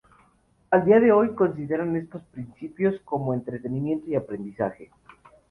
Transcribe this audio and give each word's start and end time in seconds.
A 0.71 0.79
día 0.79 0.99
de 0.99 1.11
hoy 1.11 1.35
considera 1.35 1.85
estos 1.95 2.23
principios 2.23 2.99
como 3.05 3.35
entretenimiento 3.35 4.09
y 4.09 4.15
aprendizaje. 4.15 4.89